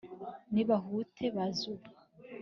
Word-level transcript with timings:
Nibahute 0.53 1.25
baze 1.35 1.63
ubu 1.73 1.89